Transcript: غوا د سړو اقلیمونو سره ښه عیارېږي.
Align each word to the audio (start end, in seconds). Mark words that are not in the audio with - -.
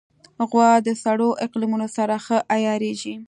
غوا 0.49 0.71
د 0.87 0.89
سړو 1.03 1.29
اقلیمونو 1.45 1.87
سره 1.97 2.15
ښه 2.25 2.37
عیارېږي. 2.53 3.15